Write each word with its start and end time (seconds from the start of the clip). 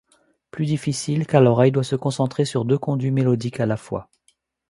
Plus 0.49 0.65
difficile, 0.65 1.27
car 1.27 1.41
l'oreille 1.43 1.71
doit 1.71 1.83
se 1.83 1.95
concentrer 1.95 2.43
sur 2.43 2.65
deux 2.65 2.75
conduits 2.79 3.11
mélodiques 3.11 3.59
à 3.59 3.67
la 3.67 3.77
fois. 3.77 4.09